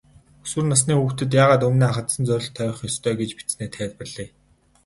[0.45, 4.29] Өсвөр насны хүүхэд яагаад өмнөө ахадсан зорилт тавих ёстой гэж бичсэнээ тайлбарлая.